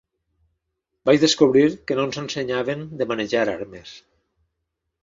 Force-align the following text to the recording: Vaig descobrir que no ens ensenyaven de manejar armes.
Vaig 1.09 1.21
descobrir 1.25 1.67
que 1.91 1.99
no 2.01 2.07
ens 2.09 2.19
ensenyaven 2.23 2.85
de 3.03 3.09
manejar 3.13 3.47
armes. 3.57 3.95